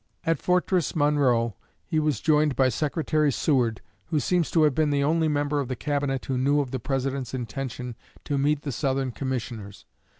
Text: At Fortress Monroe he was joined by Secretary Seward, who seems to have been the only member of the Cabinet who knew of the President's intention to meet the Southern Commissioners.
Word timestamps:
At 0.25 0.41
Fortress 0.41 0.95
Monroe 0.95 1.53
he 1.85 1.99
was 1.99 2.21
joined 2.21 2.55
by 2.55 2.69
Secretary 2.69 3.31
Seward, 3.31 3.81
who 4.07 4.19
seems 4.19 4.49
to 4.49 4.63
have 4.63 4.73
been 4.73 4.89
the 4.89 5.03
only 5.03 5.27
member 5.27 5.59
of 5.59 5.67
the 5.67 5.75
Cabinet 5.75 6.25
who 6.25 6.39
knew 6.39 6.59
of 6.59 6.71
the 6.71 6.79
President's 6.79 7.35
intention 7.35 7.95
to 8.23 8.39
meet 8.39 8.63
the 8.63 8.71
Southern 8.71 9.11
Commissioners. 9.11 9.85